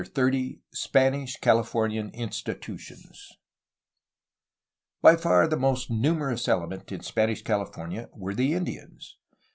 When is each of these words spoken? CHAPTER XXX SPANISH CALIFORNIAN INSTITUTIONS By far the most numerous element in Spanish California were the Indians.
CHAPTER 0.03 0.31
XXX 0.31 0.59
SPANISH 0.73 1.37
CALIFORNIAN 1.41 2.09
INSTITUTIONS 2.15 3.37
By 5.03 5.15
far 5.15 5.47
the 5.47 5.57
most 5.57 5.91
numerous 5.91 6.47
element 6.47 6.91
in 6.91 7.01
Spanish 7.01 7.43
California 7.43 8.09
were 8.11 8.33
the 8.33 8.55
Indians. 8.55 9.17